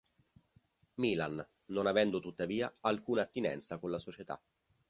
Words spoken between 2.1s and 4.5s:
tuttavia alcuna attinenza con la società.